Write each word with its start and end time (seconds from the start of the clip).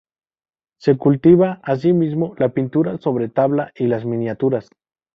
Se 0.79 0.97
cultiva, 0.97 1.59
asimismo, 1.61 2.33
la 2.39 2.49
pintura 2.49 2.97
sobre 2.97 3.29
tabla 3.29 3.71
y 3.75 3.85
las 3.85 4.03
miniaturas. 4.03 4.67